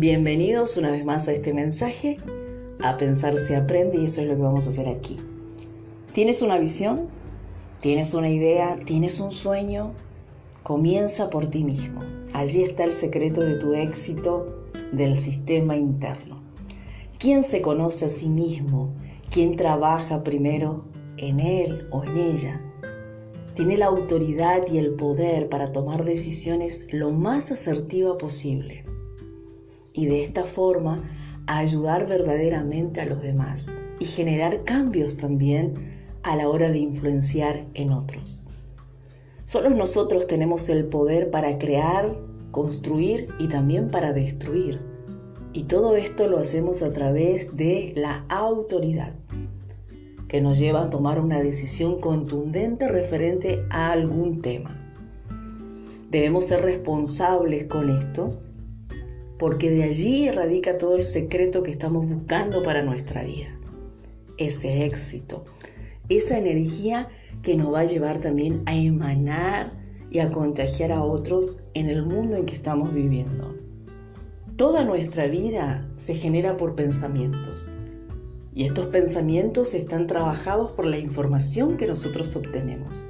Bienvenidos 0.00 0.76
una 0.76 0.92
vez 0.92 1.04
más 1.04 1.26
a 1.26 1.32
este 1.32 1.52
mensaje. 1.52 2.18
A 2.80 2.96
pensar 2.98 3.34
se 3.34 3.56
aprende 3.56 4.00
y 4.00 4.04
eso 4.04 4.20
es 4.20 4.28
lo 4.28 4.36
que 4.36 4.42
vamos 4.42 4.68
a 4.68 4.70
hacer 4.70 4.88
aquí. 4.88 5.16
¿Tienes 6.12 6.40
una 6.40 6.56
visión? 6.56 7.08
¿Tienes 7.80 8.14
una 8.14 8.30
idea? 8.30 8.78
¿Tienes 8.84 9.18
un 9.18 9.32
sueño? 9.32 9.94
Comienza 10.62 11.30
por 11.30 11.48
ti 11.48 11.64
mismo. 11.64 12.02
Allí 12.32 12.62
está 12.62 12.84
el 12.84 12.92
secreto 12.92 13.40
de 13.40 13.56
tu 13.56 13.74
éxito 13.74 14.68
del 14.92 15.16
sistema 15.16 15.76
interno. 15.76 16.40
¿Quién 17.18 17.42
se 17.42 17.60
conoce 17.60 18.04
a 18.04 18.08
sí 18.08 18.28
mismo? 18.28 18.92
¿Quién 19.32 19.56
trabaja 19.56 20.22
primero 20.22 20.84
en 21.16 21.40
él 21.40 21.88
o 21.90 22.04
en 22.04 22.16
ella? 22.18 22.60
Tiene 23.54 23.76
la 23.76 23.86
autoridad 23.86 24.62
y 24.70 24.78
el 24.78 24.94
poder 24.94 25.48
para 25.48 25.72
tomar 25.72 26.04
decisiones 26.04 26.86
lo 26.92 27.10
más 27.10 27.50
asertiva 27.50 28.16
posible 28.16 28.84
y 29.98 30.06
de 30.06 30.22
esta 30.22 30.44
forma 30.44 31.02
ayudar 31.48 32.06
verdaderamente 32.06 33.00
a 33.00 33.06
los 33.06 33.20
demás 33.20 33.72
y 33.98 34.04
generar 34.04 34.62
cambios 34.62 35.16
también 35.16 35.74
a 36.22 36.36
la 36.36 36.48
hora 36.48 36.70
de 36.70 36.78
influenciar 36.78 37.64
en 37.74 37.90
otros. 37.90 38.44
Solo 39.44 39.70
nosotros 39.70 40.28
tenemos 40.28 40.68
el 40.68 40.84
poder 40.84 41.32
para 41.32 41.58
crear, 41.58 42.16
construir 42.52 43.28
y 43.40 43.48
también 43.48 43.90
para 43.90 44.12
destruir. 44.12 44.80
Y 45.52 45.64
todo 45.64 45.96
esto 45.96 46.28
lo 46.28 46.38
hacemos 46.38 46.84
a 46.84 46.92
través 46.92 47.56
de 47.56 47.92
la 47.96 48.24
autoridad, 48.28 49.14
que 50.28 50.40
nos 50.40 50.60
lleva 50.60 50.84
a 50.84 50.90
tomar 50.90 51.18
una 51.18 51.42
decisión 51.42 52.00
contundente 52.00 52.86
referente 52.86 53.64
a 53.70 53.90
algún 53.90 54.42
tema. 54.42 54.76
Debemos 56.08 56.44
ser 56.44 56.62
responsables 56.62 57.64
con 57.64 57.90
esto 57.90 58.38
porque 59.38 59.70
de 59.70 59.84
allí 59.84 60.30
radica 60.30 60.78
todo 60.78 60.96
el 60.96 61.04
secreto 61.04 61.62
que 61.62 61.70
estamos 61.70 62.08
buscando 62.08 62.62
para 62.62 62.82
nuestra 62.82 63.22
vida. 63.22 63.48
Ese 64.36 64.84
éxito, 64.84 65.44
esa 66.08 66.38
energía 66.38 67.08
que 67.42 67.56
nos 67.56 67.72
va 67.72 67.80
a 67.80 67.84
llevar 67.84 68.18
también 68.18 68.62
a 68.66 68.74
emanar 68.74 69.72
y 70.10 70.18
a 70.18 70.30
contagiar 70.30 70.92
a 70.92 71.02
otros 71.02 71.58
en 71.74 71.88
el 71.88 72.04
mundo 72.04 72.36
en 72.36 72.46
que 72.46 72.54
estamos 72.54 72.92
viviendo. 72.92 73.54
Toda 74.56 74.84
nuestra 74.84 75.26
vida 75.28 75.88
se 75.96 76.14
genera 76.14 76.56
por 76.56 76.74
pensamientos 76.74 77.70
y 78.54 78.64
estos 78.64 78.86
pensamientos 78.86 79.74
están 79.74 80.08
trabajados 80.08 80.72
por 80.72 80.84
la 80.84 80.98
información 80.98 81.76
que 81.76 81.86
nosotros 81.86 82.34
obtenemos. 82.34 83.08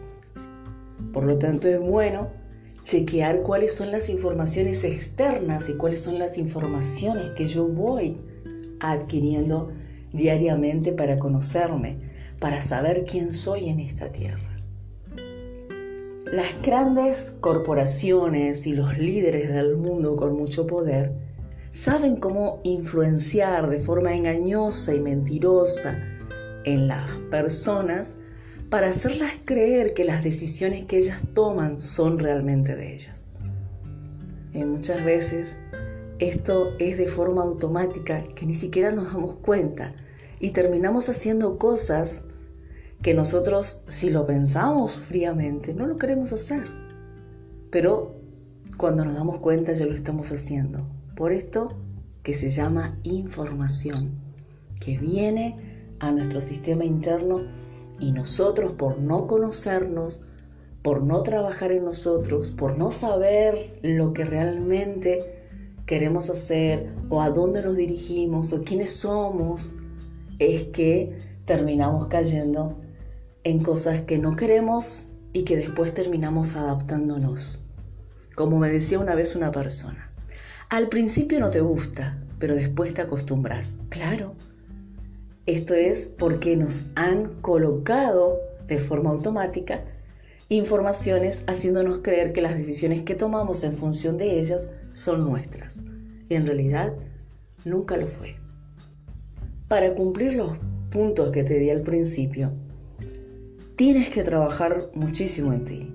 Por 1.13 1.25
lo 1.25 1.39
tanto 1.39 1.69
es 1.69 1.81
bueno 1.81 2.29
chequear 2.89 3.43
cuáles 3.43 3.75
son 3.75 3.93
las 3.93 4.09
informaciones 4.09 4.83
externas 4.83 5.69
y 5.69 5.75
cuáles 5.75 6.01
son 6.01 6.19
las 6.19 6.39
informaciones 6.39 7.29
que 7.37 7.45
yo 7.45 7.69
voy 7.69 8.17
adquiriendo 8.81 9.71
diariamente 10.15 10.93
para 10.93 11.19
conocerme, 11.19 11.99
para 12.41 12.63
saber 12.63 13.05
quién 13.05 13.35
soy 13.35 13.69
en 13.69 13.81
esta 13.81 14.11
tierra. 14.11 14.57
Las 16.33 16.47
grandes 16.63 17.35
corporaciones 17.41 18.67
y 18.67 18.73
los 18.73 18.97
líderes 18.97 19.51
del 19.51 19.77
mundo 19.77 20.15
con 20.15 20.35
mucho 20.35 20.67
poder 20.67 21.13
saben 21.73 22.17
cómo 22.17 22.61
influenciar 22.65 23.69
de 23.69 23.81
forma 23.81 24.15
engañosa 24.15 24.95
y 24.95 25.01
mentirosa 25.01 25.99
en 26.65 26.89
las 26.89 27.11
personas 27.31 28.17
para 28.71 28.89
hacerlas 28.89 29.33
creer 29.45 29.95
que 29.95 30.05
las 30.05 30.23
decisiones 30.23 30.85
que 30.85 30.99
ellas 30.99 31.23
toman 31.35 31.81
son 31.81 32.19
realmente 32.19 32.77
de 32.77 32.95
ellas. 32.95 33.27
Y 34.53 34.65
muchas 34.65 35.05
veces 35.05 35.59
esto 36.19 36.73
es 36.79 36.99
de 36.99 37.07
forma 37.07 37.43
automática 37.43 38.25
que 38.35 38.45
ni 38.45 38.55
siquiera 38.55 38.91
nos 38.91 39.13
damos 39.13 39.37
cuenta 39.37 39.95
y 40.41 40.51
terminamos 40.51 41.09
haciendo 41.09 41.59
cosas 41.59 42.25
que 43.03 43.15
nosotros, 43.15 43.85
si 43.89 44.11
lo 44.11 44.27
pensamos 44.27 44.93
fríamente, 44.97 45.73
no 45.73 45.87
lo 45.87 45.97
queremos 45.97 46.33
hacer. 46.33 46.65
Pero 47.71 48.17
cuando 48.77 49.05
nos 49.05 49.15
damos 49.15 49.39
cuenta 49.39 49.73
ya 49.73 49.87
lo 49.87 49.95
estamos 49.95 50.31
haciendo. 50.33 50.87
Por 51.17 51.33
esto 51.33 51.77
que 52.23 52.35
se 52.35 52.51
llama 52.51 52.99
información, 53.05 54.11
que 54.81 54.99
viene 54.99 55.57
a 56.01 56.11
nuestro 56.11 56.41
sistema 56.41 56.85
interno 56.85 57.43
y 58.01 58.13
nosotros 58.13 58.73
por 58.73 58.99
no 58.99 59.27
conocernos, 59.27 60.23
por 60.83 61.03
no 61.03 61.23
trabajar 61.23 61.73
en 61.73 61.85
nosotros, 61.85 62.51
por 62.51 62.79
no 62.79 62.93
saber 62.93 63.79
lo 63.83 64.13
que 64.13 64.25
realmente 64.25 65.39
queremos 65.87 66.31
hacer 66.31 66.93
o 67.09 67.23
a 67.23 67.31
dónde 67.31 67.63
nos 67.63 67.77
dirigimos 67.77 68.53
o 68.53 68.63
quiénes 68.63 68.95
somos, 68.95 69.73
es 70.39 70.65
que 70.65 71.19
terminamos 71.47 72.07
cayendo 72.07 72.79
en 73.43 73.63
cosas 73.63 74.03
que 74.03 74.19
no 74.19 74.37
queremos 74.37 75.09
y 75.33 75.43
que 75.43 75.57
después 75.57 75.95
terminamos 75.95 76.57
adaptándonos. 76.57 77.61
Como 78.35 78.59
me 78.59 78.71
decía 78.71 78.99
una 78.99 79.15
vez 79.15 79.35
una 79.35 79.51
persona, 79.51 80.13
al 80.69 80.89
principio 80.89 81.41
no 81.41 81.51
te 81.51 81.61
gusta, 81.61 82.23
pero 82.39 82.55
después 82.55 82.95
te 82.95 83.03
acostumbras. 83.03 83.77
Claro, 83.89 84.35
esto 85.49 85.73
es 85.73 86.05
porque 86.05 86.59
nos 86.59 86.89
han 86.95 87.41
colocado 87.41 88.39
de 88.67 88.79
forma 88.79 89.09
automática 89.09 89.83
informaciones 90.51 91.43
haciéndonos 91.47 92.01
creer 92.01 92.35
que 92.35 92.43
las 92.43 92.55
decisiones 92.55 93.01
que 93.01 93.15
tomamos 93.15 93.65
en 93.65 93.73
función 93.73 94.19
de 94.19 94.39
ellas 94.39 94.69
son 94.93 95.25
nuestras. 95.25 95.85
Y 96.29 96.35
en 96.35 96.47
realidad 96.47 96.93
nunca 97.65 97.97
lo 97.97 98.07
fue. 98.07 98.37
Para 99.69 99.95
cumplir 99.95 100.35
los 100.35 100.59
puntos 100.91 101.33
que 101.33 101.45
te 101.45 101.59
di 101.59 101.71
al 101.71 101.81
principio, 101.81 102.53
tienes 103.75 104.11
que 104.11 104.23
trabajar 104.23 104.91
muchísimo 104.93 105.55
en 105.55 105.65
ti. 105.65 105.95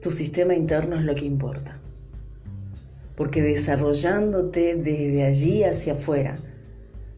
Tu 0.00 0.10
sistema 0.10 0.54
interno 0.54 0.96
es 0.96 1.04
lo 1.04 1.14
que 1.14 1.26
importa. 1.26 1.78
Porque 3.14 3.42
desarrollándote 3.42 4.74
desde 4.74 5.22
allí 5.22 5.64
hacia 5.64 5.92
afuera, 5.92 6.38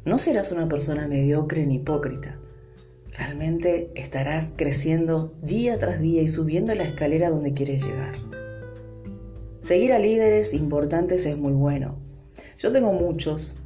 no 0.07 0.19
serás 0.19 0.53
una 0.53 0.69
persona 0.69 1.09
mediocre 1.09 1.67
ni 1.67 1.75
hipócrita. 1.75 2.39
Realmente 3.19 3.91
estarás 3.97 4.53
creciendo 4.55 5.35
día 5.43 5.79
tras 5.81 6.01
día 6.01 6.23
y 6.23 6.29
subiendo 6.29 6.73
la 6.77 6.85
escalera 6.85 7.29
donde 7.29 7.55
quieres 7.55 7.85
llegar. 7.85 8.15
Seguir 9.59 9.93
a 9.93 9.99
líderes 9.99 10.55
importantes 10.55 11.27
es 11.27 11.37
muy 11.37 11.53
bueno. 11.53 11.99
Yo 12.57 12.71
tengo 12.71 12.93
muchos 12.93 13.57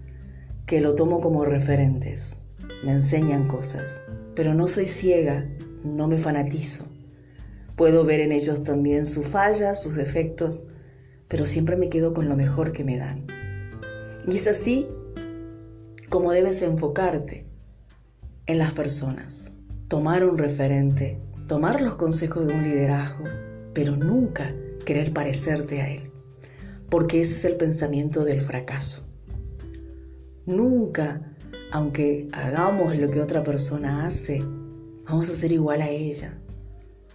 que 0.65 0.81
lo 0.81 0.95
tomo 0.95 1.21
como 1.21 1.45
referentes. 1.45 2.39
Me 2.85 2.93
enseñan 2.93 3.47
cosas, 3.47 4.01
pero 4.35 4.55
no 4.55 4.67
soy 4.67 4.87
ciega, 4.87 5.47
no 5.85 6.09
me 6.09 6.19
fanatizo. 6.19 6.87
Puedo 7.77 8.05
ver 8.05 8.21
en 8.21 8.33
ellos 8.33 8.63
también 8.63 9.05
sus 9.05 9.27
fallas, 9.27 9.83
sus 9.83 9.95
defectos, 9.95 10.65
pero 11.29 11.45
siempre 11.45 11.77
me 11.77 11.91
quedo 11.91 12.15
con 12.15 12.31
lo 12.31 12.37
mejor 12.37 12.73
que 12.73 12.85
me 12.85 12.97
dan. 12.97 13.27
Y 14.27 14.37
es 14.37 14.47
así 14.47 14.87
cómo 16.11 16.33
debes 16.33 16.61
enfocarte 16.63 17.47
en 18.47 18.59
las 18.59 18.73
personas, 18.73 19.53
tomar 19.87 20.25
un 20.25 20.39
referente, 20.39 21.21
tomar 21.47 21.81
los 21.81 21.95
consejos 21.95 22.49
de 22.49 22.53
un 22.53 22.65
liderazgo, 22.65 23.25
pero 23.73 23.97
nunca 23.97 24.53
querer 24.85 25.13
parecerte 25.13 25.81
a 25.81 25.89
él, 25.89 26.11
porque 26.91 27.21
ese 27.21 27.35
es 27.35 27.45
el 27.45 27.57
pensamiento 27.57 28.25
del 28.25 28.41
fracaso. 28.41 29.07
Nunca, 30.47 31.33
aunque 31.71 32.27
hagamos 32.33 32.97
lo 32.97 33.09
que 33.09 33.21
otra 33.21 33.45
persona 33.45 34.05
hace, 34.05 34.41
vamos 35.09 35.31
a 35.31 35.37
ser 35.37 35.53
igual 35.53 35.81
a 35.81 35.91
ella. 35.91 36.37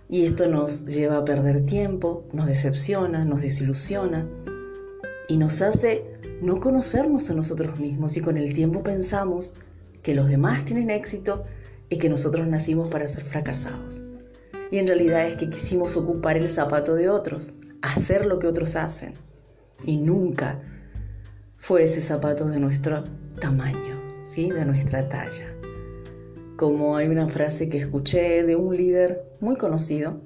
Y 0.08 0.24
esto 0.24 0.48
nos 0.48 0.86
lleva 0.86 1.18
a 1.18 1.26
perder 1.26 1.66
tiempo, 1.66 2.24
nos 2.32 2.48
decepciona, 2.48 3.26
nos 3.26 3.42
desilusiona 3.42 4.26
y 5.28 5.36
nos 5.36 5.62
hace 5.62 6.15
no 6.42 6.60
conocernos 6.60 7.30
a 7.30 7.34
nosotros 7.34 7.80
mismos 7.80 8.18
y 8.18 8.22
con 8.22 8.38
el 8.38 8.54
tiempo 8.54 8.84
pensamos 8.84 9.54
que 10.02 10.14
los 10.14 10.28
demás 10.28 10.66
tienen 10.66 10.90
éxito 10.90 11.46
y 11.90 11.98
que 11.98 12.10
nosotros 12.10 12.48
nacimos 12.48 12.90
para 12.90 13.08
ser 13.08 13.24
fracasados. 13.24 14.04
Y 14.72 14.78
en 14.78 14.88
realidad 14.88 15.28
es 15.28 15.36
que 15.36 15.50
quisimos 15.50 15.96
ocupar 15.98 16.38
el 16.38 16.50
zapato 16.50 16.96
de 16.96 17.10
otros, 17.10 17.54
hacer 17.82 18.26
lo 18.26 18.40
que 18.40 18.48
otros 18.48 18.76
hacen. 18.76 19.14
Y 19.84 19.98
nunca 19.98 20.62
fue 21.58 21.84
ese 21.84 22.02
zapato 22.02 22.48
de 22.50 22.60
nuestro 22.60 23.04
tamaño, 23.40 24.02
¿sí? 24.26 24.50
de 24.50 24.66
nuestra 24.66 25.08
talla. 25.10 25.54
Como 26.58 26.96
hay 26.96 27.08
una 27.08 27.28
frase 27.28 27.70
que 27.70 27.78
escuché 27.78 28.44
de 28.44 28.56
un 28.56 28.76
líder 28.76 29.24
muy 29.40 29.56
conocido 29.56 30.22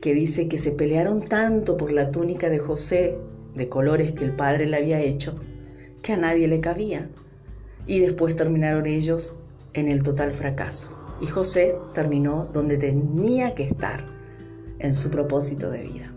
que 0.00 0.14
dice 0.14 0.48
que 0.48 0.58
se 0.58 0.70
pelearon 0.70 1.22
tanto 1.22 1.76
por 1.76 1.92
la 1.92 2.10
túnica 2.10 2.48
de 2.50 2.58
José 2.58 3.16
de 3.54 3.68
colores 3.68 4.12
que 4.12 4.24
el 4.24 4.32
padre 4.32 4.66
le 4.66 4.76
había 4.76 5.00
hecho 5.00 5.38
que 6.02 6.12
a 6.12 6.16
nadie 6.16 6.48
le 6.48 6.60
cabía. 6.60 7.08
Y 7.86 8.00
después 8.00 8.36
terminaron 8.36 8.86
ellos 8.86 9.36
en 9.72 9.88
el 9.88 10.02
total 10.02 10.32
fracaso. 10.32 10.96
Y 11.20 11.26
José 11.26 11.76
terminó 11.94 12.48
donde 12.52 12.76
tenía 12.76 13.54
que 13.54 13.64
estar, 13.64 14.04
en 14.78 14.94
su 14.94 15.10
propósito 15.10 15.70
de 15.70 15.82
vida. 15.82 16.12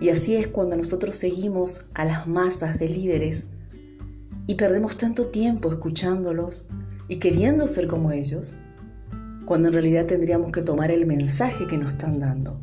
Y 0.00 0.08
así 0.08 0.34
es 0.34 0.48
cuando 0.48 0.76
nosotros 0.76 1.16
seguimos 1.16 1.84
a 1.94 2.04
las 2.04 2.26
masas 2.26 2.78
de 2.78 2.88
líderes 2.88 3.46
y 4.46 4.54
perdemos 4.54 4.96
tanto 4.96 5.26
tiempo 5.26 5.70
escuchándolos 5.70 6.66
y 7.08 7.18
queriendo 7.18 7.68
ser 7.68 7.86
como 7.86 8.10
ellos, 8.10 8.54
cuando 9.44 9.68
en 9.68 9.74
realidad 9.74 10.06
tendríamos 10.06 10.52
que 10.52 10.62
tomar 10.62 10.90
el 10.90 11.06
mensaje 11.06 11.66
que 11.66 11.76
nos 11.76 11.92
están 11.92 12.18
dando, 12.18 12.58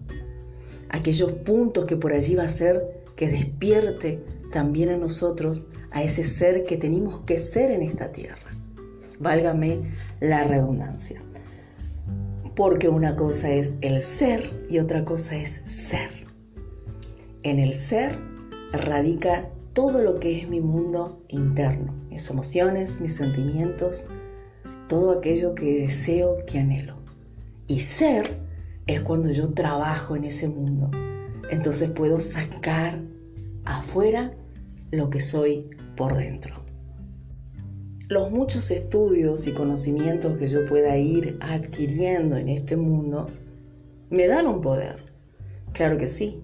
aquellos 0.90 1.32
puntos 1.34 1.86
que 1.86 1.98
por 1.98 2.14
allí 2.14 2.36
va 2.36 2.44
a 2.44 2.48
ser 2.48 2.97
que 3.18 3.28
despierte 3.28 4.24
también 4.54 4.90
a 4.90 4.98
nosotros 4.98 5.68
a 5.92 6.04
ese 6.04 6.24
ser 6.24 6.64
que 6.64 6.78
tenemos 6.78 7.22
que 7.22 7.38
ser 7.40 7.72
en 7.72 7.82
esta 7.82 8.14
tierra. 8.14 8.52
Válgame 9.20 9.92
la 10.22 10.44
redundancia. 10.44 11.22
Porque 12.56 12.88
una 12.88 13.16
cosa 13.16 13.52
es 13.52 13.76
el 13.82 14.02
ser 14.02 14.66
y 14.70 14.80
otra 14.80 15.04
cosa 15.04 15.36
es 15.36 15.62
ser. 15.66 16.10
En 17.44 17.60
el 17.60 17.74
ser 17.74 18.20
radica 18.72 19.50
todo 19.74 20.02
lo 20.02 20.20
que 20.20 20.40
es 20.40 20.48
mi 20.48 20.62
mundo 20.62 21.24
interno, 21.28 21.94
mis 22.10 22.30
emociones, 22.30 23.02
mis 23.02 23.16
sentimientos, 23.16 24.08
todo 24.88 25.12
aquello 25.12 25.56
que 25.56 25.82
deseo, 25.82 26.38
que 26.48 26.60
anhelo. 26.60 26.96
Y 27.68 27.80
ser 27.82 28.40
es 28.86 29.02
cuando 29.02 29.30
yo 29.32 29.54
trabajo 29.54 30.16
en 30.16 30.24
ese 30.24 30.48
mundo. 30.48 30.90
Entonces 31.50 31.90
puedo 31.90 32.20
sacar 32.20 33.00
afuera 33.66 34.32
lo 34.92 35.10
que 35.10 35.20
soy 35.20 35.70
por 35.96 36.18
dentro. 36.18 36.64
Los 38.08 38.32
muchos 38.32 38.72
estudios 38.72 39.48
y 39.48 39.54
conocimientos 39.54 40.38
que 40.38 40.48
yo 40.48 40.66
pueda 40.66 40.98
ir 40.98 41.38
adquiriendo 41.42 42.38
en 42.38 42.50
este 42.50 42.78
mundo 42.78 43.28
me 44.10 44.28
dan 44.28 44.48
un 44.48 44.62
poder. 44.62 45.04
Claro 45.74 45.98
que 45.98 46.08
sí. 46.08 46.42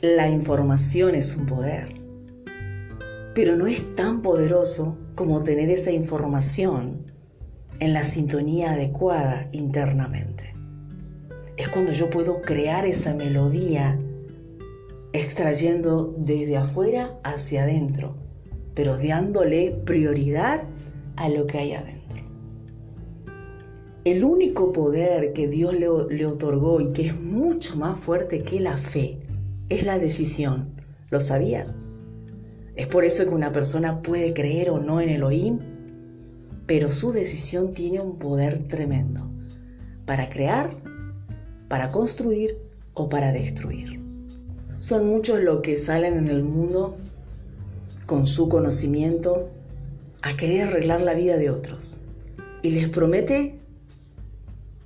La 0.00 0.28
información 0.28 1.14
es 1.14 1.36
un 1.36 1.46
poder 1.46 1.98
pero 3.38 3.54
no 3.54 3.68
es 3.68 3.94
tan 3.94 4.20
poderoso 4.20 4.98
como 5.14 5.44
tener 5.44 5.70
esa 5.70 5.92
información 5.92 7.04
en 7.78 7.92
la 7.92 8.02
sintonía 8.02 8.72
adecuada 8.72 9.48
internamente. 9.52 10.47
Es 11.58 11.68
cuando 11.68 11.90
yo 11.90 12.08
puedo 12.08 12.40
crear 12.40 12.86
esa 12.86 13.14
melodía 13.14 13.98
extrayendo 15.12 16.14
desde 16.16 16.56
afuera 16.56 17.18
hacia 17.24 17.64
adentro, 17.64 18.14
pero 18.74 18.96
dándole 18.96 19.72
prioridad 19.84 20.62
a 21.16 21.28
lo 21.28 21.48
que 21.48 21.58
hay 21.58 21.72
adentro. 21.72 22.22
El 24.04 24.22
único 24.22 24.72
poder 24.72 25.32
que 25.32 25.48
Dios 25.48 25.74
le, 25.74 26.26
otorgó 26.26 26.80
y 26.80 26.92
que 26.92 27.08
es 27.08 27.20
mucho 27.20 27.76
más 27.76 27.98
fuerte 27.98 28.42
que 28.42 28.60
la 28.60 28.78
fe 28.78 29.18
es 29.68 29.84
la 29.84 29.98
decisión. 29.98 30.80
¿Lo 31.10 31.18
sabías? 31.18 31.80
Es 32.76 32.86
por 32.86 33.04
eso 33.04 33.24
que 33.24 33.34
una 33.34 33.50
persona 33.50 34.00
puede 34.00 34.32
creer 34.32 34.70
o 34.70 34.78
no 34.78 35.00
en 35.00 35.08
Elohim, 35.08 35.58
pero 36.66 36.92
su 36.92 37.10
decisión 37.10 37.74
tiene 37.74 37.98
un 37.98 38.20
poder 38.20 38.68
tremendo 38.68 39.28
para 40.06 40.28
crear, 40.28 40.70
para 41.68 41.90
construir 41.90 42.58
o 42.94 43.08
para 43.08 43.32
destruir. 43.32 44.00
Son 44.78 45.06
muchos 45.06 45.42
los 45.42 45.60
que 45.60 45.76
salen 45.76 46.18
en 46.18 46.28
el 46.28 46.42
mundo 46.42 46.96
con 48.06 48.26
su 48.26 48.48
conocimiento 48.48 49.50
a 50.22 50.36
querer 50.36 50.68
arreglar 50.68 51.02
la 51.02 51.14
vida 51.14 51.36
de 51.36 51.50
otros 51.50 51.98
y 52.62 52.70
les 52.70 52.88
promete 52.88 53.58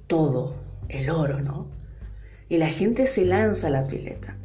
todo, 0.07 0.55
el 0.89 1.09
oro, 1.09 1.41
¿no? 1.41 1.67
Y 2.49 2.59
la 2.59 2.69
gente 2.69 3.07
se 3.07 3.25
lanza 3.25 3.69
a 3.69 3.71
la 3.71 3.87
pileta 3.87 4.37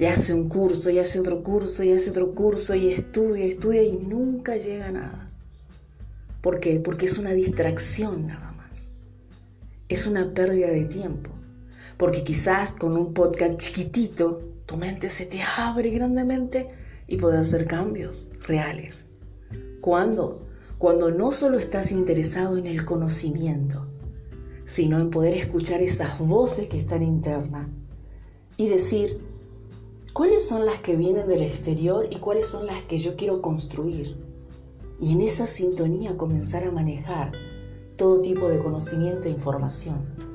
y 0.00 0.06
hace 0.06 0.32
un 0.32 0.48
curso, 0.48 0.88
y 0.88 0.98
hace 0.98 1.20
otro 1.20 1.42
curso, 1.42 1.84
y 1.84 1.92
hace 1.92 2.08
otro 2.08 2.34
curso, 2.34 2.74
y 2.74 2.88
estudia, 2.88 3.44
estudia, 3.44 3.82
y 3.82 3.98
nunca 3.98 4.56
llega 4.56 4.86
a 4.86 4.92
nada. 4.92 5.26
¿Por 6.40 6.58
qué? 6.58 6.80
Porque 6.80 7.04
es 7.04 7.18
una 7.18 7.32
distracción 7.32 8.26
nada 8.28 8.50
más. 8.52 8.92
Es 9.90 10.06
una 10.06 10.32
pérdida 10.32 10.68
de 10.68 10.86
tiempo. 10.86 11.30
Porque 12.00 12.24
quizás 12.24 12.70
con 12.70 12.96
un 12.96 13.12
podcast 13.12 13.58
chiquitito, 13.58 14.40
tu 14.64 14.78
mente 14.78 15.10
se 15.10 15.26
te 15.26 15.42
abre 15.42 15.90
grandemente 15.90 16.70
y 17.06 17.18
puedes 17.18 17.40
hacer 17.40 17.66
cambios 17.66 18.30
reales. 18.48 19.04
¿Cuándo? 19.82 20.46
Cuando 20.78 21.10
no 21.10 21.30
solo 21.30 21.58
estás 21.58 21.92
interesado 21.92 22.56
en 22.56 22.66
el 22.66 22.86
conocimiento, 22.86 23.86
sino 24.64 24.98
en 24.98 25.10
poder 25.10 25.34
escuchar 25.34 25.82
esas 25.82 26.18
voces 26.18 26.68
que 26.68 26.78
están 26.78 27.02
internas 27.02 27.68
y 28.56 28.70
decir, 28.70 29.20
cuáles 30.14 30.48
son 30.48 30.64
las 30.64 30.78
que 30.78 30.96
vienen 30.96 31.28
del 31.28 31.42
exterior 31.42 32.08
y 32.10 32.16
cuáles 32.16 32.46
son 32.46 32.64
las 32.64 32.82
que 32.84 32.96
yo 32.96 33.14
quiero 33.14 33.42
construir. 33.42 34.16
Y 35.02 35.12
en 35.12 35.20
esa 35.20 35.46
sintonía 35.46 36.16
comenzar 36.16 36.64
a 36.64 36.70
manejar 36.70 37.32
todo 37.96 38.22
tipo 38.22 38.48
de 38.48 38.58
conocimiento 38.58 39.28
e 39.28 39.32
información. 39.32 40.29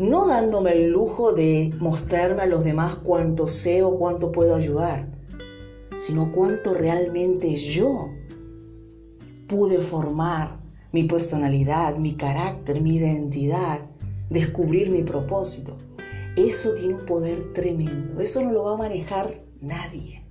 No 0.00 0.28
dándome 0.28 0.72
el 0.72 0.92
lujo 0.92 1.34
de 1.34 1.74
mostrarme 1.78 2.44
a 2.44 2.46
los 2.46 2.64
demás 2.64 2.96
cuánto 2.96 3.48
sé 3.48 3.82
o 3.82 3.98
cuánto 3.98 4.32
puedo 4.32 4.54
ayudar, 4.54 5.06
sino 5.98 6.32
cuánto 6.32 6.72
realmente 6.72 7.54
yo 7.54 8.08
pude 9.46 9.78
formar 9.80 10.56
mi 10.90 11.04
personalidad, 11.04 11.98
mi 11.98 12.14
carácter, 12.14 12.80
mi 12.80 12.96
identidad, 12.96 13.80
descubrir 14.30 14.90
mi 14.90 15.02
propósito. 15.02 15.76
Eso 16.34 16.72
tiene 16.72 16.94
un 16.94 17.04
poder 17.04 17.52
tremendo. 17.52 18.22
Eso 18.22 18.42
no 18.42 18.52
lo 18.52 18.64
va 18.64 18.72
a 18.72 18.78
manejar 18.78 19.42
nadie. 19.60 20.24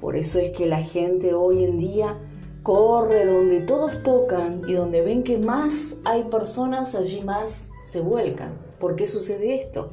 Por 0.00 0.16
eso 0.16 0.38
es 0.38 0.48
que 0.56 0.64
la 0.64 0.82
gente 0.82 1.34
hoy 1.34 1.62
en 1.62 1.78
día 1.78 2.18
corre 2.62 3.26
donde 3.26 3.60
todos 3.60 4.02
tocan 4.02 4.62
y 4.66 4.72
donde 4.72 5.02
ven 5.02 5.22
que 5.22 5.36
más 5.36 5.98
hay 6.06 6.24
personas, 6.24 6.94
allí 6.94 7.20
más 7.20 7.68
se 7.82 8.00
vuelcan. 8.00 8.58
¿Por 8.78 8.96
qué 8.96 9.06
sucede 9.06 9.54
esto? 9.54 9.92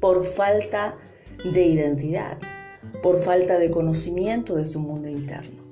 Por 0.00 0.24
falta 0.24 0.96
de 1.52 1.66
identidad, 1.66 2.38
por 3.02 3.18
falta 3.18 3.58
de 3.58 3.70
conocimiento 3.70 4.56
de 4.56 4.64
su 4.64 4.80
mundo 4.80 5.08
interno, 5.08 5.62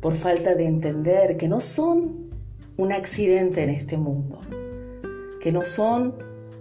por 0.00 0.14
falta 0.14 0.54
de 0.54 0.66
entender 0.66 1.36
que 1.36 1.48
no 1.48 1.60
son 1.60 2.30
un 2.76 2.92
accidente 2.92 3.62
en 3.62 3.70
este 3.70 3.96
mundo, 3.96 4.40
que 5.40 5.52
no 5.52 5.62
son 5.62 6.14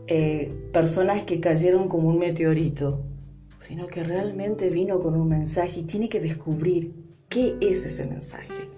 eh, 0.07 0.51
personas 0.73 1.23
que 1.23 1.39
cayeron 1.39 1.87
como 1.87 2.09
un 2.09 2.19
meteorito, 2.19 3.03
sino 3.57 3.87
que 3.87 4.03
realmente 4.03 4.69
vino 4.69 4.99
con 4.99 5.15
un 5.15 5.29
mensaje 5.29 5.81
y 5.81 5.83
tiene 5.83 6.09
que 6.09 6.19
descubrir 6.19 6.93
qué 7.29 7.55
es 7.61 7.85
ese 7.85 8.05
mensaje. 8.05 8.69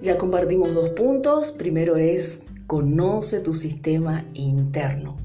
Ya 0.00 0.16
compartimos 0.16 0.72
dos 0.74 0.90
puntos. 0.90 1.50
Primero 1.50 1.96
es, 1.96 2.44
conoce 2.68 3.40
tu 3.40 3.54
sistema 3.54 4.26
interno. 4.34 5.16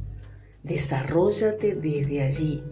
Desarrollate 0.63 1.75
desde 1.75 2.23
allí. 2.23 2.63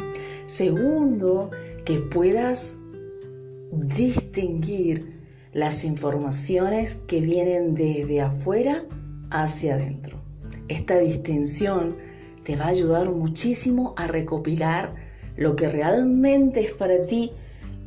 Segundo, 0.45 1.51
que 1.83 1.97
puedas 1.97 2.79
distinguir 3.73 5.19
las 5.51 5.83
informaciones 5.83 6.95
que 7.05 7.19
vienen 7.19 7.75
desde 7.75 8.21
afuera 8.21 8.85
hacia 9.29 9.75
adentro. 9.75 10.21
Esta 10.69 10.99
distinción 10.99 11.97
te 12.45 12.55
va 12.55 12.65
a 12.65 12.69
ayudar 12.69 13.11
muchísimo 13.11 13.93
a 13.97 14.07
recopilar 14.07 14.95
lo 15.35 15.57
que 15.57 15.67
realmente 15.67 16.61
es 16.61 16.71
para 16.71 17.05
ti 17.05 17.33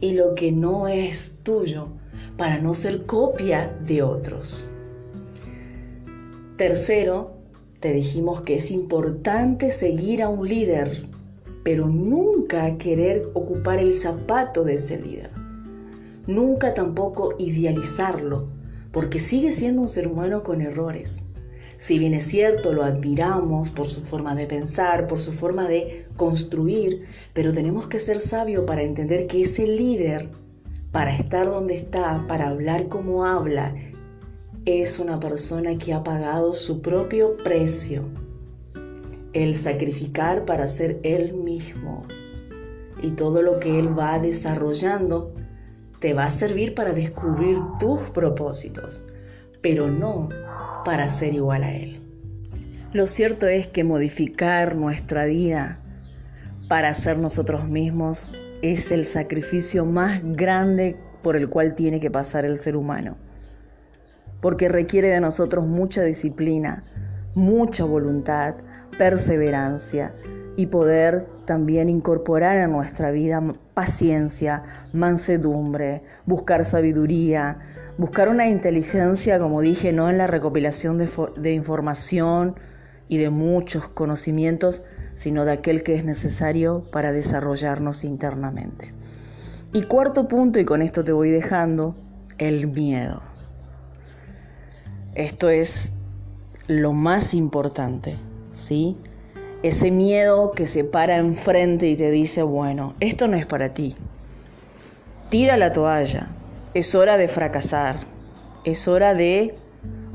y 0.03 0.13
lo 0.13 0.35
que 0.35 0.53
no 0.53 0.87
es 0.89 1.39
tuyo, 1.43 1.89
para 2.37 2.59
no 2.59 2.75
ser 2.75 3.07
copia 3.07 3.75
de 3.87 4.03
otros. 4.03 4.71
Tercero, 6.57 7.33
te 7.81 7.93
dijimos 7.93 8.43
que 8.43 8.55
es 8.55 8.71
importante 8.71 9.71
seguir 9.71 10.23
a 10.23 10.29
un 10.29 10.49
líder, 10.49 11.09
pero 11.65 11.89
nunca 11.89 12.79
querer 12.79 13.29
ocupar 13.35 13.81
el 13.81 13.93
zapato 13.93 14.63
de 14.63 14.75
ese 14.75 15.01
líder. 15.01 15.31
Nunca 16.29 16.73
tampoco 16.73 17.35
idealizarlo, 17.41 18.47
porque 18.93 19.19
sigue 19.19 19.51
siendo 19.51 19.83
un 19.83 19.89
ser 19.89 20.07
humano 20.07 20.45
con 20.45 20.61
errores. 20.61 21.25
Si 21.77 21.99
bien 21.99 22.15
es 22.15 22.23
cierto, 22.23 22.73
lo 22.73 22.85
admiramos 22.85 23.71
por 23.71 23.89
su 23.89 24.03
forma 24.03 24.37
de 24.37 24.47
pensar, 24.47 25.09
por 25.09 25.19
su 25.19 25.33
forma 25.33 25.67
de 25.67 26.07
construir, 26.17 27.07
pero 27.33 27.53
tenemos 27.53 27.89
que 27.89 27.99
ser 27.99 28.21
sabios 28.21 28.65
para 28.65 28.85
entender 28.85 29.27
que 29.27 29.41
ese 29.41 29.67
líder, 29.67 30.31
para 30.93 31.13
estar 31.17 31.47
donde 31.47 31.75
está, 31.75 32.25
para 32.29 32.47
hablar 32.47 32.87
como 32.87 33.27
habla, 33.27 33.75
es 34.67 34.99
una 34.99 35.21
persona 35.21 35.77
que 35.77 35.93
ha 35.93 36.03
pagado 36.03 36.55
su 36.55 36.81
propio 36.81 37.37
precio. 37.37 38.05
El 39.33 39.57
sacrificar 39.57 40.45
para 40.45 40.67
ser 40.69 41.01
él 41.03 41.35
mismo. 41.35 42.07
Y 43.03 43.11
todo 43.11 43.43
lo 43.43 43.59
que 43.59 43.79
él 43.79 43.99
va 43.99 44.19
desarrollando 44.19 45.35
te 46.05 46.13
va 46.13 46.27
a 46.27 46.31
servir 46.31 46.75
para 46.75 46.93
descubrir 46.93 47.57
tus 47.81 48.01
propósitos, 48.11 49.03
pero 49.63 49.91
no 49.91 50.29
para 50.85 51.09
ser 51.09 51.33
igual 51.33 51.65
a 51.65 51.73
Él. 51.73 51.99
Lo 52.93 53.07
cierto 53.07 53.47
es 53.49 53.67
que 53.67 53.85
modificar 53.85 54.77
nuestra 54.77 55.25
vida 55.25 55.81
para 56.69 56.93
ser 56.93 57.19
nosotros 57.19 57.67
mismos 57.67 58.33
es 58.61 58.93
el 58.93 59.07
sacrificio 59.07 59.87
más 59.87 60.21
grande 60.23 60.97
por 61.23 61.37
el 61.37 61.49
cual 61.49 61.75
tiene 61.75 62.01
que 62.01 62.11
pasar 62.11 62.45
el 62.45 62.59
ser 62.59 62.77
humano, 62.77 63.17
porque 64.45 64.69
requiere 64.69 65.09
de 65.09 65.21
nosotros 65.21 65.67
mucha 65.67 66.03
disciplina, 66.03 66.85
mucha 67.35 67.87
voluntad, 67.87 68.57
perseverancia 68.99 70.15
y 70.55 70.67
poder 70.67 71.25
también 71.47 71.89
incorporar 71.89 72.59
a 72.59 72.67
nuestra 72.67 73.11
vida 73.11 73.43
paciencia, 73.73 74.63
mansedumbre, 74.93 76.03
buscar 76.27 76.67
sabiduría, 76.67 77.57
buscar 77.97 78.29
una 78.29 78.47
inteligencia, 78.47 79.39
como 79.39 79.63
dije, 79.63 79.95
no 79.95 80.11
en 80.11 80.19
la 80.19 80.27
recopilación 80.27 80.99
de, 80.99 81.53
información 81.55 82.57
y 83.09 83.17
de 83.17 83.31
muchos 83.31 83.89
conocimientos, 83.89 84.83
sino 85.15 85.47
de 85.47 85.53
aquel 85.53 85.83
que 85.83 85.95
es 85.95 86.05
necesario 86.05 86.85
para 86.93 87.13
desarrollarnos 87.13 88.05
internamente. 88.05 88.93
Y 89.73 89.85
cuarto 89.85 90.29
punto, 90.29 90.59
y 90.61 90.67
con 90.67 90.83
esto 90.83 91.03
te 91.03 91.13
voy 91.13 91.31
dejando, 91.31 91.97
el 92.37 92.67
miedo. 92.67 93.34
Esto 95.15 95.49
es 95.49 95.93
lo 96.67 96.93
más 96.93 97.35
importante, 97.35 98.17
¿sí? 98.53 98.97
Ese 99.63 99.91
miedo 99.91 100.51
que 100.51 100.67
se 100.67 100.83
para 100.83 101.17
enfrente 101.17 101.89
y 101.89 101.97
te 101.97 102.11
dice, 102.11 102.43
bueno, 102.43 102.95
esto 102.99 103.29
no 103.29 103.37
es 103.37 103.47
para 103.47 103.75
ti. 103.75 103.95
Tira 105.31 105.57
la 105.57 105.73
toalla. 105.73 106.29
Es 106.75 106.95
hora 106.97 107.17
de 107.17 107.29
fracasar. 107.29 107.97
Es 108.65 108.89
hora 108.89 109.15
de 109.15 109.55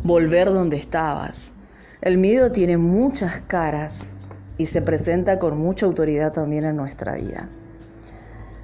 volver 0.03 0.47
donde 0.49 0.75
estabas. 0.75 1.53
El 2.01 2.17
miedo 2.17 2.51
tiene 2.51 2.77
muchas 2.77 3.37
caras 3.47 4.11
y 4.57 4.65
se 4.65 4.81
presenta 4.81 5.39
con 5.39 5.57
mucha 5.57 5.85
autoridad 5.85 6.33
también 6.33 6.65
en 6.65 6.75
nuestra 6.75 7.15
vida. 7.15 7.47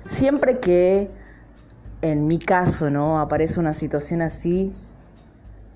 Siempre 0.06 0.60
que 0.60 1.10
en 2.02 2.28
mi 2.28 2.40
caso, 2.40 2.90
¿no? 2.90 3.20
aparece 3.20 3.60
una 3.60 3.74
situación 3.74 4.22
así, 4.22 4.74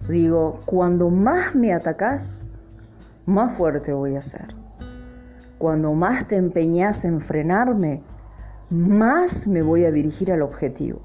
digo, 0.07 0.59
cuando 0.65 1.09
más 1.09 1.55
me 1.55 1.73
atacas, 1.73 2.45
más 3.25 3.55
fuerte 3.55 3.93
voy 3.93 4.15
a 4.15 4.21
ser. 4.21 4.55
Cuando 5.57 5.93
más 5.93 6.27
te 6.27 6.35
empeñas 6.35 7.03
en 7.05 7.21
frenarme, 7.21 8.01
más 8.69 9.47
me 9.47 9.61
voy 9.61 9.85
a 9.85 9.91
dirigir 9.91 10.31
al 10.31 10.41
objetivo. 10.41 11.01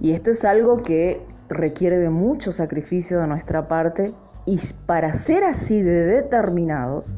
Y 0.00 0.12
esto 0.12 0.30
es 0.30 0.44
algo 0.44 0.82
que 0.82 1.24
requiere 1.48 1.98
de 1.98 2.10
mucho 2.10 2.52
sacrificio 2.52 3.20
de 3.20 3.26
nuestra 3.26 3.68
parte 3.68 4.14
y 4.46 4.58
para 4.86 5.12
ser 5.14 5.44
así 5.44 5.82
de 5.82 6.04
determinados, 6.04 7.16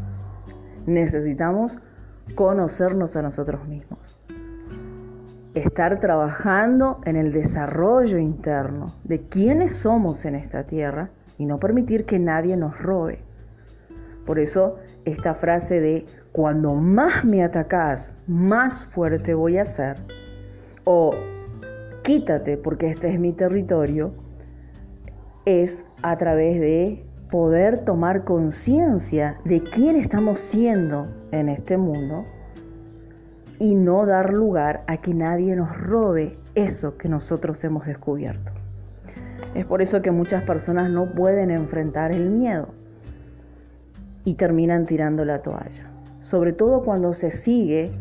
necesitamos 0.86 1.76
conocernos 2.34 3.16
a 3.16 3.22
nosotros 3.22 3.66
mismos. 3.66 4.15
Estar 5.56 6.00
trabajando 6.00 7.00
en 7.06 7.16
el 7.16 7.32
desarrollo 7.32 8.18
interno 8.18 8.88
de 9.04 9.22
quiénes 9.22 9.74
somos 9.74 10.26
en 10.26 10.34
esta 10.34 10.64
tierra 10.64 11.08
y 11.38 11.46
no 11.46 11.58
permitir 11.58 12.04
que 12.04 12.18
nadie 12.18 12.58
nos 12.58 12.78
robe. 12.78 13.20
Por 14.26 14.38
eso 14.38 14.76
esta 15.06 15.32
frase 15.32 15.80
de 15.80 16.04
cuando 16.32 16.74
más 16.74 17.24
me 17.24 17.42
atacás, 17.42 18.12
más 18.26 18.84
fuerte 18.84 19.32
voy 19.32 19.56
a 19.56 19.64
ser, 19.64 19.96
o 20.84 21.12
quítate 22.02 22.58
porque 22.58 22.90
este 22.90 23.08
es 23.14 23.18
mi 23.18 23.32
territorio, 23.32 24.12
es 25.46 25.86
a 26.02 26.18
través 26.18 26.60
de 26.60 27.02
poder 27.30 27.78
tomar 27.78 28.24
conciencia 28.24 29.38
de 29.46 29.62
quién 29.62 29.96
estamos 29.96 30.38
siendo 30.38 31.06
en 31.30 31.48
este 31.48 31.78
mundo 31.78 32.26
y 33.58 33.74
no 33.74 34.06
dar 34.06 34.32
lugar 34.32 34.84
a 34.86 34.98
que 34.98 35.14
nadie 35.14 35.56
nos 35.56 35.76
robe 35.76 36.38
eso 36.54 36.96
que 36.96 37.08
nosotros 37.08 37.62
hemos 37.64 37.86
descubierto. 37.86 38.52
Es 39.54 39.64
por 39.64 39.82
eso 39.82 40.02
que 40.02 40.10
muchas 40.10 40.42
personas 40.42 40.90
no 40.90 41.12
pueden 41.12 41.50
enfrentar 41.50 42.12
el 42.12 42.30
miedo 42.30 42.68
y 44.24 44.34
terminan 44.34 44.84
tirando 44.84 45.24
la 45.24 45.40
toalla. 45.42 45.90
Sobre 46.20 46.52
todo 46.52 46.82
cuando 46.82 47.14
se 47.14 47.30
sigue 47.30 47.92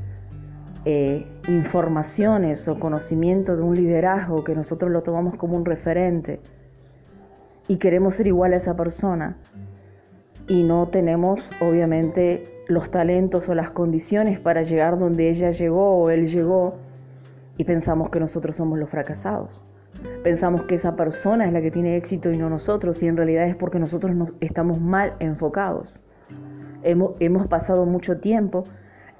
eh, 0.83 1.25
informaciones 1.47 2.67
o 2.67 2.79
conocimiento 2.79 3.55
de 3.55 3.61
un 3.63 3.75
liderazgo 3.75 4.43
que 4.43 4.55
nosotros 4.55 4.91
lo 4.91 5.03
tomamos 5.03 5.35
como 5.35 5.55
un 5.55 5.65
referente 5.65 6.41
y 7.67 7.77
queremos 7.77 8.15
ser 8.15 8.27
igual 8.27 8.53
a 8.53 8.57
esa 8.57 8.75
persona 8.75 9.37
y 10.47 10.63
no 10.63 10.87
tenemos 10.87 11.41
obviamente 11.61 12.43
los 12.67 12.91
talentos 12.91 13.47
o 13.49 13.55
las 13.55 13.71
condiciones 13.71 14.39
para 14.39 14.63
llegar 14.63 14.97
donde 14.99 15.29
ella 15.29 15.51
llegó 15.51 15.97
o 15.97 16.09
él 16.09 16.27
llegó 16.27 16.75
y 17.57 17.63
pensamos 17.63 18.09
que 18.09 18.19
nosotros 18.19 18.55
somos 18.55 18.77
los 18.79 18.89
fracasados. 18.89 19.61
Pensamos 20.23 20.63
que 20.63 20.75
esa 20.75 20.95
persona 20.95 21.47
es 21.47 21.53
la 21.53 21.61
que 21.61 21.71
tiene 21.71 21.95
éxito 21.95 22.31
y 22.31 22.37
no 22.37 22.49
nosotros 22.49 23.01
y 23.01 23.07
en 23.07 23.17
realidad 23.17 23.47
es 23.47 23.55
porque 23.55 23.79
nosotros 23.79 24.13
estamos 24.41 24.79
mal 24.79 25.13
enfocados. 25.19 25.99
Hemos, 26.83 27.13
hemos 27.19 27.47
pasado 27.47 27.85
mucho 27.85 28.17
tiempo 28.19 28.63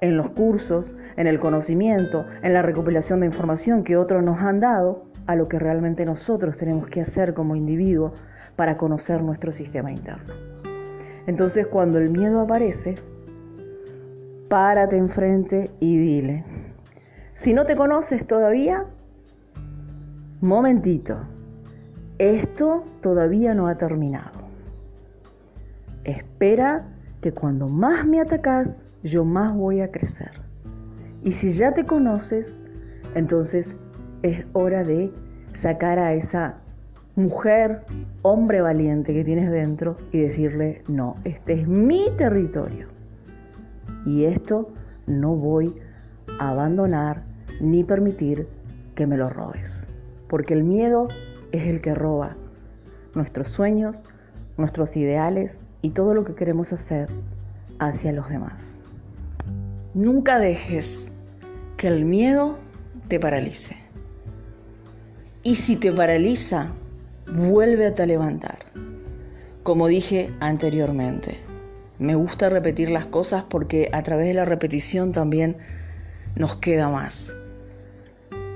en 0.00 0.16
los 0.16 0.30
cursos, 0.30 0.94
en 1.16 1.26
el 1.26 1.40
conocimiento, 1.40 2.26
en 2.42 2.52
la 2.52 2.62
recopilación 2.62 3.20
de 3.20 3.26
información 3.26 3.82
que 3.82 3.96
otros 3.96 4.22
nos 4.22 4.40
han 4.40 4.60
dado 4.60 5.06
a 5.26 5.34
lo 5.34 5.48
que 5.48 5.58
realmente 5.58 6.04
nosotros 6.04 6.56
tenemos 6.56 6.86
que 6.88 7.00
hacer 7.00 7.34
como 7.34 7.56
individuo 7.56 8.12
para 8.54 8.76
conocer 8.76 9.22
nuestro 9.22 9.52
sistema 9.52 9.90
interno. 9.90 10.55
Entonces 11.26 11.66
cuando 11.66 11.98
el 11.98 12.10
miedo 12.10 12.40
aparece, 12.40 12.94
párate 14.48 14.96
enfrente 14.96 15.70
y 15.80 15.96
dile, 15.98 16.44
si 17.34 17.52
no 17.52 17.66
te 17.66 17.74
conoces 17.74 18.26
todavía, 18.26 18.84
momentito, 20.40 21.18
esto 22.18 22.84
todavía 23.02 23.54
no 23.54 23.66
ha 23.66 23.76
terminado. 23.76 24.46
Espera 26.04 26.86
que 27.20 27.32
cuando 27.32 27.68
más 27.68 28.06
me 28.06 28.20
atacas, 28.20 28.80
yo 29.02 29.24
más 29.24 29.54
voy 29.54 29.80
a 29.80 29.90
crecer. 29.90 30.30
Y 31.22 31.32
si 31.32 31.52
ya 31.52 31.72
te 31.72 31.84
conoces, 31.84 32.58
entonces 33.14 33.74
es 34.22 34.46
hora 34.52 34.84
de 34.84 35.12
sacar 35.54 35.98
a 35.98 36.14
esa 36.14 36.58
mujer, 37.16 37.80
hombre 38.20 38.60
valiente 38.60 39.14
que 39.14 39.24
tienes 39.24 39.50
dentro 39.50 39.96
y 40.12 40.20
decirle, 40.20 40.82
no, 40.86 41.16
este 41.24 41.54
es 41.54 41.66
mi 41.66 42.10
territorio. 42.18 42.88
Y 44.04 44.24
esto 44.24 44.68
no 45.06 45.34
voy 45.34 45.74
a 46.38 46.50
abandonar 46.50 47.22
ni 47.60 47.82
permitir 47.84 48.46
que 48.94 49.06
me 49.06 49.16
lo 49.16 49.30
robes. 49.30 49.86
Porque 50.28 50.54
el 50.54 50.62
miedo 50.62 51.08
es 51.52 51.66
el 51.66 51.80
que 51.80 51.94
roba 51.94 52.36
nuestros 53.14 53.48
sueños, 53.48 54.02
nuestros 54.58 54.96
ideales 54.96 55.56
y 55.80 55.90
todo 55.90 56.12
lo 56.12 56.24
que 56.24 56.34
queremos 56.34 56.72
hacer 56.72 57.08
hacia 57.78 58.12
los 58.12 58.28
demás. 58.28 58.76
Nunca 59.94 60.38
dejes 60.38 61.12
que 61.78 61.88
el 61.88 62.04
miedo 62.04 62.58
te 63.08 63.18
paralice. 63.18 63.76
Y 65.42 65.54
si 65.54 65.76
te 65.76 65.92
paraliza, 65.92 66.72
vuelve 67.26 67.86
a 67.86 68.06
levantar. 68.06 68.58
Como 69.62 69.88
dije 69.88 70.32
anteriormente, 70.40 71.38
me 71.98 72.14
gusta 72.14 72.48
repetir 72.48 72.90
las 72.90 73.06
cosas 73.06 73.44
porque 73.48 73.88
a 73.92 74.02
través 74.02 74.26
de 74.28 74.34
la 74.34 74.44
repetición 74.44 75.12
también 75.12 75.56
nos 76.36 76.56
queda 76.56 76.88
más. 76.88 77.36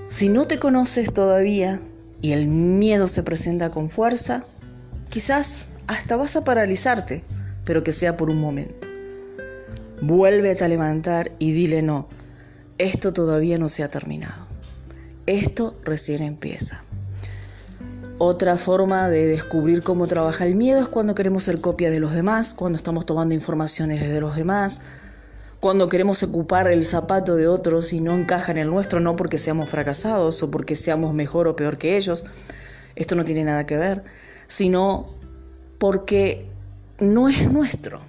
Si 0.08 0.28
no 0.28 0.46
te 0.46 0.58
conoces 0.58 1.12
todavía 1.12 1.80
y 2.20 2.32
el 2.32 2.48
miedo 2.48 3.08
se 3.08 3.22
presenta 3.22 3.70
con 3.70 3.90
fuerza, 3.90 4.44
quizás 5.08 5.68
hasta 5.86 6.16
vas 6.16 6.36
a 6.36 6.44
paralizarte, 6.44 7.24
pero 7.64 7.82
que 7.82 7.92
sea 7.92 8.16
por 8.16 8.30
un 8.30 8.40
momento. 8.40 8.88
Vuelve 10.02 10.56
a 10.58 10.68
levantar 10.68 11.32
y 11.38 11.52
dile 11.52 11.82
no, 11.82 12.08
esto 12.78 13.12
todavía 13.12 13.58
no 13.58 13.68
se 13.68 13.82
ha 13.82 13.88
terminado. 13.88 14.46
Esto 15.26 15.78
recién 15.84 16.22
empieza. 16.22 16.82
Otra 18.22 18.58
forma 18.58 19.08
de 19.08 19.26
descubrir 19.26 19.82
cómo 19.82 20.06
trabaja 20.06 20.44
el 20.44 20.54
miedo 20.54 20.82
es 20.82 20.90
cuando 20.90 21.14
queremos 21.14 21.44
ser 21.44 21.62
copia 21.62 21.90
de 21.90 22.00
los 22.00 22.12
demás, 22.12 22.52
cuando 22.52 22.76
estamos 22.76 23.06
tomando 23.06 23.34
informaciones 23.34 23.98
de 23.98 24.20
los 24.20 24.36
demás, 24.36 24.82
cuando 25.58 25.88
queremos 25.88 26.22
ocupar 26.22 26.68
el 26.68 26.84
zapato 26.84 27.34
de 27.34 27.48
otros 27.48 27.94
y 27.94 28.00
no 28.00 28.14
encaja 28.18 28.52
en 28.52 28.58
el 28.58 28.68
nuestro, 28.68 29.00
no 29.00 29.16
porque 29.16 29.38
seamos 29.38 29.70
fracasados 29.70 30.42
o 30.42 30.50
porque 30.50 30.76
seamos 30.76 31.14
mejor 31.14 31.48
o 31.48 31.56
peor 31.56 31.78
que 31.78 31.96
ellos, 31.96 32.26
esto 32.94 33.14
no 33.14 33.24
tiene 33.24 33.42
nada 33.42 33.64
que 33.64 33.78
ver, 33.78 34.04
sino 34.48 35.06
porque 35.78 36.46
no 36.98 37.26
es 37.26 37.50
nuestro. 37.50 38.00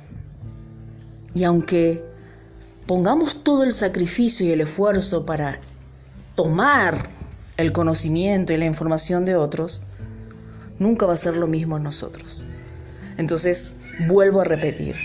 Y 1.34 1.46
aunque 1.46 2.04
pongamos 2.86 3.46
todo 3.46 3.64
el 3.64 3.72
sacrificio 3.72 4.46
y 4.46 4.52
el 4.52 4.60
esfuerzo 4.60 5.26
para 5.26 5.62
tomar 6.36 7.08
el 7.56 7.72
conocimiento 7.72 8.52
y 8.52 8.58
la 8.58 8.66
información 8.66 9.24
de 9.24 9.38
otros, 9.38 9.84
nunca 10.82 11.06
va 11.06 11.14
a 11.14 11.18
ser 11.18 11.38
lo 11.38 11.48
mismo 11.48 11.78
en 11.78 11.84
nosotros. 11.84 12.48
Entonces, 13.18 13.76
vuelvo 14.08 14.42
a 14.42 14.46
repetir, 14.46 14.96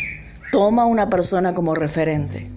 toma 0.50 0.86
una 0.86 1.08
persona 1.10 1.54
como 1.54 1.74
referente. 1.74 2.50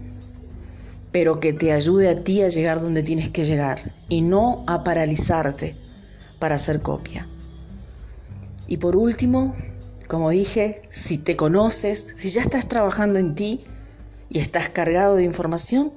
pero 1.11 1.39
que 1.39 1.53
te 1.53 1.71
ayude 1.71 2.07
a 2.07 2.23
ti 2.23 2.43
a 2.43 2.49
llegar 2.49 2.79
donde 2.79 3.01
tienes 3.01 3.29
que 3.29 3.43
llegar 3.43 3.95
y 4.09 4.21
no 4.21 4.63
a 4.67 4.83
paralizarte 4.83 5.75
para 6.37 6.55
hacer 6.55 6.83
copia. 6.83 7.27
Y 8.67 8.77
por 8.77 8.95
último, 8.95 9.55
como 10.07 10.29
dije, 10.29 10.83
si 10.91 11.17
te 11.17 11.35
conoces, 11.35 12.13
si 12.15 12.29
ya 12.29 12.41
estás 12.41 12.67
trabajando 12.67 13.17
en 13.17 13.33
ti 13.33 13.61
y 14.29 14.37
estás 14.37 14.69
cargado 14.69 15.15
de 15.15 15.23
información, 15.23 15.91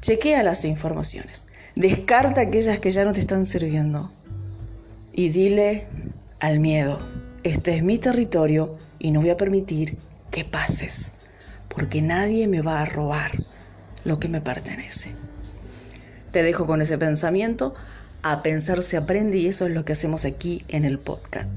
chequea 0.00 0.42
las 0.42 0.64
informaciones. 0.64 1.46
Descarta 1.76 2.40
aquellas 2.40 2.78
que 2.78 2.90
ya 2.90 3.04
no 3.04 3.12
te 3.12 3.20
están 3.20 3.44
sirviendo. 3.44 4.10
Y 5.12 5.28
dile 5.28 5.86
al 6.40 6.60
miedo, 6.60 6.98
este 7.42 7.76
es 7.76 7.82
mi 7.82 7.98
territorio 7.98 8.76
y 8.98 9.10
no 9.10 9.20
voy 9.20 9.30
a 9.30 9.36
permitir 9.36 9.98
que 10.30 10.44
pases, 10.44 11.14
porque 11.68 12.02
nadie 12.02 12.46
me 12.46 12.62
va 12.62 12.80
a 12.80 12.84
robar 12.84 13.30
lo 14.04 14.20
que 14.20 14.28
me 14.28 14.40
pertenece. 14.40 15.14
Te 16.32 16.42
dejo 16.42 16.66
con 16.66 16.82
ese 16.82 16.98
pensamiento. 16.98 17.74
A 18.22 18.42
pensar 18.42 18.82
se 18.82 18.96
aprende 18.96 19.38
y 19.38 19.46
eso 19.46 19.66
es 19.66 19.74
lo 19.74 19.84
que 19.84 19.92
hacemos 19.92 20.24
aquí 20.24 20.64
en 20.68 20.84
el 20.84 20.98
podcast. 20.98 21.48